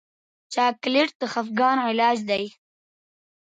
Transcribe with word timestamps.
چاکلېټ 0.53 1.09
د 1.19 1.21
خفګان 1.33 1.77
علاج 1.87 2.17
دی. 2.29 2.43